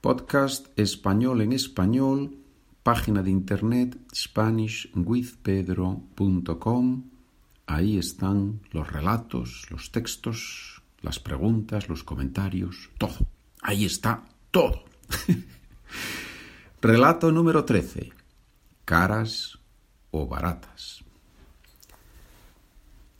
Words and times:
Podcast 0.00 0.68
español 0.78 1.42
en 1.42 1.52
español, 1.52 2.38
página 2.82 3.22
de 3.22 3.30
internet 3.30 3.98
SpanishWithPedro.com. 4.14 7.04
Ahí 7.66 7.98
están 7.98 8.62
los 8.70 8.90
relatos, 8.90 9.66
los 9.68 9.92
textos, 9.92 10.82
las 11.02 11.20
preguntas, 11.20 11.90
los 11.90 12.02
comentarios, 12.02 12.88
todo. 12.96 13.26
Ahí 13.60 13.84
está 13.84 14.24
todo. 14.50 14.84
Relato 16.80 17.30
número 17.30 17.66
13. 17.66 18.10
Caras 18.86 19.58
o 20.12 20.26
baratas. 20.26 21.04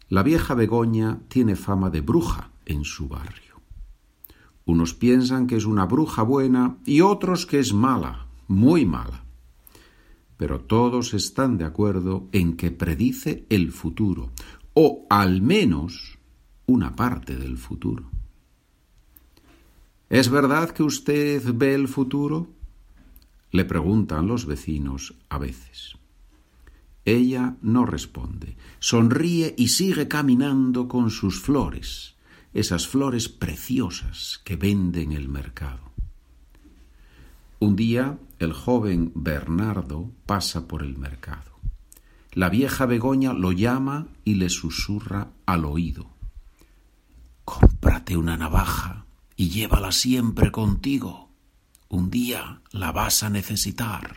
La 0.09 0.23
vieja 0.23 0.55
Begoña 0.55 1.19
tiene 1.29 1.57
fama 1.57 1.91
de 1.91 2.01
bruja 2.01 2.53
en 2.65 2.87
su 2.87 3.07
barrio. 3.07 3.50
Unos 4.71 4.95
piensan 4.95 5.49
que 5.49 5.57
es 5.57 5.65
una 5.65 5.85
bruja 5.85 6.23
buena 6.23 6.77
y 6.87 7.01
otros 7.01 7.45
que 7.45 7.59
es 7.59 7.75
mala, 7.75 8.29
muy 8.47 8.87
mala. 8.87 9.25
Pero 10.37 10.61
todos 10.61 11.13
están 11.13 11.59
de 11.59 11.65
acuerdo 11.65 12.29
en 12.31 12.57
que 12.57 12.71
predice 12.71 13.47
el 13.49 13.73
futuro, 13.73 14.31
o 14.75 15.07
al 15.11 15.43
menos 15.43 16.21
una 16.67 16.95
parte 16.95 17.35
del 17.35 17.59
futuro. 17.59 18.13
¿Es 20.09 20.31
verdad 20.31 20.71
que 20.71 20.85
usted 20.85 21.43
ve 21.53 21.75
el 21.75 21.89
futuro? 21.89 22.47
le 23.51 23.65
preguntan 23.65 24.29
los 24.29 24.47
vecinos 24.47 25.17
a 25.31 25.39
veces. 25.39 25.97
Ella 27.05 27.57
no 27.61 27.87
responde, 27.87 28.57
sonríe 28.79 29.53
y 29.59 29.67
sigue 29.67 30.07
caminando 30.07 30.87
con 30.87 31.11
sus 31.11 31.41
flores, 31.41 32.15
esas 32.53 32.89
flores 32.89 33.29
preciosas 33.29 34.41
que 34.45 34.57
vende 34.57 35.03
en 35.03 35.13
el 35.13 35.29
mercado. 35.29 35.91
Un 37.59 37.77
día 37.77 38.19
el 38.39 38.53
joven 38.53 39.13
Bernardo 39.15 40.11
pasa 40.27 40.67
por 40.67 40.83
el 40.83 40.97
mercado. 40.97 41.51
La 42.33 42.49
vieja 42.49 42.87
Begoña 42.87 43.33
lo 43.33 43.53
llama 43.53 44.07
y 44.25 44.35
le 44.35 44.49
susurra 44.49 45.29
al 45.47 45.65
oído. 45.65 46.07
Cómprate 47.45 48.17
una 48.17 48.37
navaja 48.37 49.05
y 49.37 49.51
llévala 49.51 49.93
siempre 49.93 50.51
contigo. 50.51 51.29
Un 51.89 52.11
día 52.11 52.63
la 52.73 52.93
vas 52.93 53.23
a 53.23 53.31
necesitar. 53.31 54.17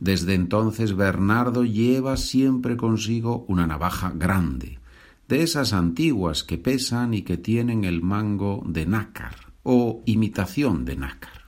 Desde 0.00 0.34
entonces 0.34 0.96
Bernardo 0.96 1.64
lleva 1.64 2.16
siempre 2.16 2.78
consigo 2.78 3.44
una 3.48 3.66
navaja 3.66 4.12
grande, 4.14 4.79
de 5.30 5.44
esas 5.44 5.72
antiguas 5.72 6.42
que 6.42 6.58
pesan 6.58 7.14
y 7.14 7.22
que 7.22 7.38
tienen 7.38 7.84
el 7.84 8.02
mango 8.02 8.64
de 8.66 8.84
nácar 8.84 9.36
o 9.62 10.02
imitación 10.04 10.84
de 10.84 10.96
nácar. 10.96 11.44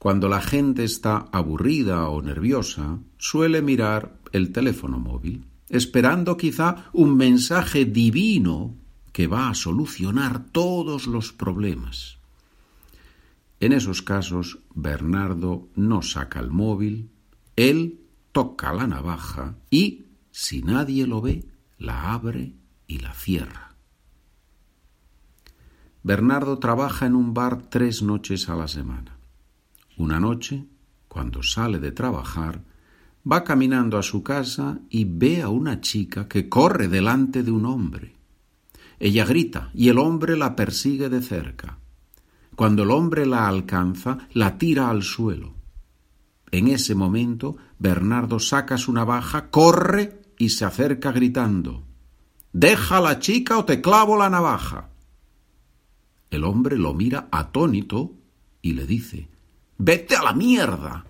Cuando 0.00 0.28
la 0.28 0.40
gente 0.40 0.82
está 0.82 1.28
aburrida 1.30 2.08
o 2.08 2.20
nerviosa, 2.20 2.98
suele 3.16 3.62
mirar 3.62 4.18
el 4.32 4.50
teléfono 4.50 4.98
móvil, 4.98 5.46
esperando 5.68 6.36
quizá 6.36 6.90
un 6.92 7.16
mensaje 7.16 7.84
divino 7.84 8.74
que 9.12 9.28
va 9.28 9.48
a 9.48 9.54
solucionar 9.54 10.46
todos 10.50 11.06
los 11.06 11.32
problemas. 11.32 12.18
En 13.60 13.72
esos 13.72 14.02
casos, 14.02 14.58
Bernardo 14.74 15.68
no 15.76 16.02
saca 16.02 16.40
el 16.40 16.50
móvil, 16.50 17.08
él 17.54 18.00
toca 18.32 18.72
la 18.72 18.88
navaja 18.88 19.54
y, 19.70 20.05
si 20.38 20.60
nadie 20.60 21.06
lo 21.06 21.22
ve, 21.22 21.48
la 21.78 22.12
abre 22.12 22.52
y 22.86 22.98
la 22.98 23.14
cierra. 23.14 23.74
Bernardo 26.02 26.58
trabaja 26.58 27.06
en 27.06 27.14
un 27.14 27.32
bar 27.32 27.70
tres 27.70 28.02
noches 28.02 28.50
a 28.50 28.54
la 28.54 28.68
semana. 28.68 29.16
Una 29.96 30.20
noche, 30.20 30.66
cuando 31.08 31.42
sale 31.42 31.78
de 31.78 31.90
trabajar, 31.90 32.60
va 33.24 33.44
caminando 33.44 33.96
a 33.96 34.02
su 34.02 34.22
casa 34.22 34.78
y 34.90 35.06
ve 35.06 35.40
a 35.40 35.48
una 35.48 35.80
chica 35.80 36.28
que 36.28 36.50
corre 36.50 36.88
delante 36.88 37.42
de 37.42 37.50
un 37.50 37.64
hombre. 37.64 38.14
Ella 39.00 39.24
grita 39.24 39.70
y 39.72 39.88
el 39.88 39.96
hombre 39.96 40.36
la 40.36 40.54
persigue 40.54 41.08
de 41.08 41.22
cerca. 41.22 41.78
Cuando 42.54 42.82
el 42.82 42.90
hombre 42.90 43.24
la 43.24 43.48
alcanza, 43.48 44.18
la 44.34 44.58
tira 44.58 44.90
al 44.90 45.02
suelo. 45.02 45.54
En 46.50 46.68
ese 46.68 46.94
momento, 46.94 47.56
Bernardo 47.78 48.38
saca 48.38 48.76
su 48.76 48.92
navaja, 48.92 49.48
corre 49.50 50.25
y 50.38 50.50
se 50.50 50.64
acerca 50.64 51.12
gritando 51.12 51.84
Deja 52.52 52.98
a 52.98 53.00
la 53.00 53.18
chica 53.18 53.58
o 53.58 53.64
te 53.64 53.80
clavo 53.80 54.16
la 54.16 54.30
navaja. 54.30 54.88
El 56.30 56.44
hombre 56.44 56.78
lo 56.78 56.94
mira 56.94 57.28
atónito 57.30 58.14
y 58.62 58.72
le 58.72 58.86
dice 58.86 59.28
Vete 59.78 60.16
a 60.16 60.22
la 60.22 60.32
mierda. 60.32 61.04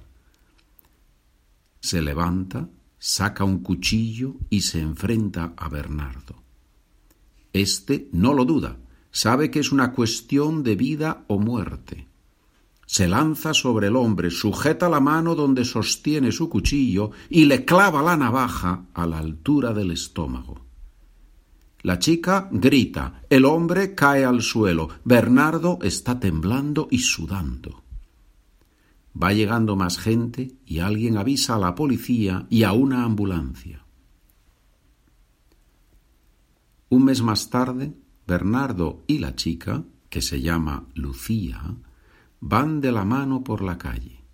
Se 1.81 2.03
levanta, 2.03 2.69
saca 2.99 3.45
un 3.45 3.61
cuchillo 3.61 4.35
y 4.51 4.63
se 4.63 4.81
enfrenta 4.81 5.53
a 5.57 5.69
Bernardo. 5.69 6.43
Este 7.53 8.09
no 8.13 8.35
lo 8.35 8.45
duda 8.45 8.77
sabe 9.17 9.51
que 9.51 9.61
es 9.61 9.73
una 9.73 9.93
cuestión 9.93 10.63
de 10.63 10.77
vida 10.77 11.25
o 11.27 11.39
muerte. 11.39 12.07
Se 12.87 13.09
lanza 13.09 13.53
sobre 13.53 13.89
el 13.89 13.97
hombre, 13.97 14.31
sujeta 14.31 14.89
la 14.89 15.01
mano 15.01 15.35
donde 15.35 15.65
sostiene 15.65 16.31
su 16.31 16.49
cuchillo 16.49 17.11
y 17.29 17.45
le 17.45 17.65
clava 17.65 18.01
la 18.01 18.17
navaja 18.17 18.87
a 18.95 19.07
la 19.07 19.19
altura 19.19 19.75
del 19.75 19.91
estómago. 19.91 20.65
La 21.83 21.99
chica 21.99 22.49
grita, 22.51 23.23
el 23.29 23.45
hombre 23.45 23.95
cae 23.95 24.25
al 24.25 24.41
suelo, 24.41 24.89
Bernardo 25.05 25.79
está 25.83 26.19
temblando 26.19 26.89
y 26.91 27.01
sudando. 27.01 27.83
Va 29.21 29.33
llegando 29.33 29.77
más 29.77 29.99
gente 29.99 30.57
y 30.65 30.79
alguien 30.79 31.17
avisa 31.17 31.57
a 31.57 31.59
la 31.59 31.75
policía 31.75 32.47
y 32.51 32.63
a 32.63 32.73
una 32.73 33.05
ambulancia. 33.05 33.85
Un 36.89 37.05
mes 37.05 37.21
más 37.21 37.51
tarde, 37.51 37.95
Bernardo 38.27 39.03
y 39.07 39.19
la 39.19 39.35
chica, 39.35 39.85
que 40.09 40.23
se 40.23 40.41
llama 40.41 40.87
Lucía, 40.95 41.77
van 42.41 42.81
de 42.81 42.93
la 42.93 43.05
mano 43.05 43.45
por 43.45 43.63
la 43.63 43.79
calle. 43.79 44.25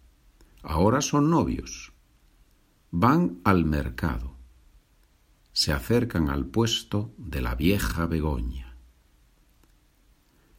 Ahora 0.63 1.01
son 1.01 1.31
novios. 1.31 1.93
Van 2.91 3.41
al 3.45 3.65
mercado. 3.65 4.37
Se 5.53 5.73
acercan 5.73 6.29
al 6.29 6.47
puesto 6.47 7.13
de 7.17 7.41
la 7.43 7.55
vieja 7.55 8.07
Begoña. 8.07 8.77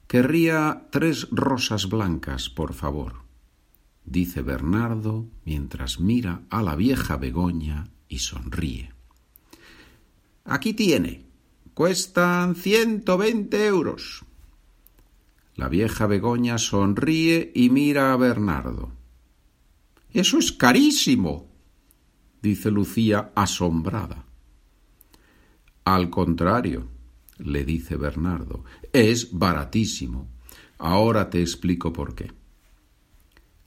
Querría 0.07 0.87
tres 0.91 1.27
rosas 1.31 1.89
blancas, 1.89 2.49
por 2.49 2.73
favor, 2.73 3.23
dice 4.05 4.43
Bernardo 4.43 5.27
mientras 5.43 5.99
mira 5.99 6.43
a 6.49 6.61
la 6.61 6.75
vieja 6.75 7.17
Begoña 7.17 7.89
y 8.07 8.19
sonríe. 8.19 8.93
Aquí 10.45 10.73
tiene, 10.73 11.25
Cuestan 11.73 12.53
ciento 12.53 13.17
veinte 13.17 13.65
euros. 13.65 14.23
La 15.55 15.69
vieja 15.69 16.07
Begoña 16.07 16.57
sonríe 16.57 17.51
y 17.53 17.69
mira 17.69 18.11
a 18.11 18.17
Bernardo. 18.17 18.91
Eso 20.11 20.39
es 20.39 20.51
carísimo, 20.51 21.51
dice 22.41 22.71
Lucía 22.71 23.31
asombrada. 23.35 24.25
Al 25.85 26.09
contrario, 26.09 26.87
le 27.37 27.65
dice 27.65 27.97
Bernardo, 27.97 28.63
es 28.91 29.37
baratísimo. 29.37 30.27
Ahora 30.77 31.29
te 31.29 31.41
explico 31.41 31.93
por 31.93 32.15
qué. 32.15 32.31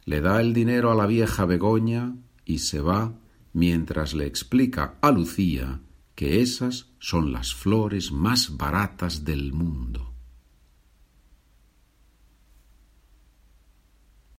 Le 0.04 0.20
da 0.20 0.41
el 0.41 0.54
dinero 0.54 0.91
a 0.91 0.94
la 0.94 1.06
vieja 1.06 1.44
Begoña 1.44 2.16
y 2.44 2.58
se 2.58 2.80
va 2.80 3.14
mientras 3.53 4.14
le 4.14 4.26
explica 4.26 4.98
a 5.00 5.10
Lucía 5.10 5.80
que 6.14 6.41
esas 6.41 6.91
son 6.98 7.32
las 7.32 7.54
flores 7.54 8.12
más 8.12 8.56
baratas 8.56 9.24
del 9.24 9.53
mundo. 9.53 10.16